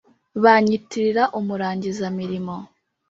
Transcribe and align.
banyitirira 0.43 1.23
umurangiza-mirimo. 1.39 2.55